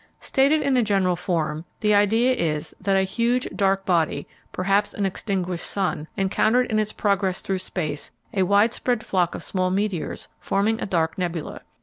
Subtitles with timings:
[0.19, 5.05] Stated in a general form, the idea is that a huge dark body, perhaps an
[5.05, 10.81] extinguished sun, encountered in its progress through space a widespread flock of small meteors forming
[10.81, 11.61] a dark nebula.